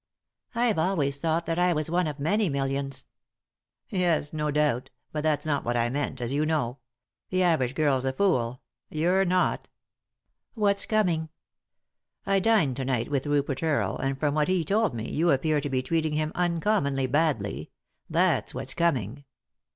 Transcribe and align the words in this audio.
"I've 0.55 0.79
always 0.79 1.19
thought 1.19 1.45
that 1.45 1.59
I 1.59 1.73
was 1.73 1.87
one 1.87 2.07
of 2.07 2.19
many 2.19 2.49
millions." 2.49 3.05
"Yes; 3.87 4.33
no 4.33 4.49
doubt; 4.49 4.89
but 5.11 5.21
that's 5.21 5.45
not 5.45 5.63
what 5.63 5.77
I 5.77 5.91
meant, 5.91 6.19
as 6.19 6.33
you 6.33 6.43
know. 6.43 6.79
The 7.29 7.43
average 7.43 7.75
girl's 7.75 8.03
a 8.03 8.11
fool; 8.11 8.61
you're 8.89 9.25
not."" 9.25 9.69
What's 10.55 10.87
coming?"" 10.87 11.29
I 12.25 12.39
dined 12.39 12.77
to 12.77 12.85
night 12.85 13.11
with 13.11 13.27
Rupert 13.27 13.61
Earle, 13.61 13.99
and 13.99 14.19
from 14.19 14.33
what 14.33 14.47
he 14.47 14.65
told 14.65 14.95
me 14.95 15.07
you 15.07 15.29
appear 15.29 15.61
to 15.61 15.69
be 15.69 15.83
treating 15.83 16.13
him 16.13 16.31
uncommonly 16.33 17.05
badly; 17.05 17.69
that's 18.09 18.55
what's 18.55 18.73
coming." 18.73 19.25